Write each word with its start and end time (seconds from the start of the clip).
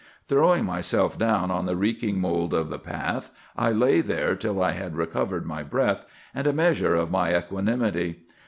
"Throwing 0.27 0.65
myself 0.65 1.15
down 1.19 1.51
on 1.51 1.65
the 1.65 1.75
reeking 1.75 2.19
mould 2.19 2.55
of 2.55 2.71
the 2.71 2.79
path, 2.79 3.29
I 3.55 3.69
lay 3.71 4.01
there 4.01 4.35
till 4.35 4.59
I 4.63 4.71
had 4.71 4.95
recovered 4.95 5.45
my 5.45 5.61
breath, 5.61 6.07
and 6.33 6.47
a 6.47 6.53
measure 6.53 6.95
of 6.95 7.11
my 7.11 7.37
equanimity. 7.37 8.25